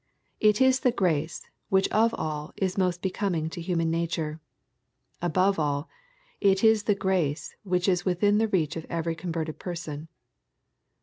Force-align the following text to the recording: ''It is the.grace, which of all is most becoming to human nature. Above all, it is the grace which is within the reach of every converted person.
''It 0.49 0.59
is 0.61 0.79
the.grace, 0.79 1.45
which 1.69 1.87
of 1.89 2.11
all 2.15 2.53
is 2.57 2.75
most 2.75 3.03
becoming 3.03 3.51
to 3.51 3.61
human 3.61 3.91
nature. 3.91 4.39
Above 5.21 5.59
all, 5.59 5.89
it 6.39 6.63
is 6.63 6.85
the 6.85 6.95
grace 6.95 7.53
which 7.61 7.87
is 7.87 8.03
within 8.03 8.39
the 8.39 8.47
reach 8.47 8.75
of 8.75 8.87
every 8.89 9.13
converted 9.13 9.59
person. 9.59 10.07